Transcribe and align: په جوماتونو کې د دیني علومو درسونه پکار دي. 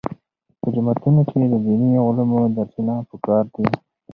په 0.59 0.67
جوماتونو 0.73 1.21
کې 1.29 1.39
د 1.53 1.55
دیني 1.65 1.89
علومو 2.07 2.39
درسونه 2.57 2.93
پکار 3.09 3.43
دي. 3.55 3.67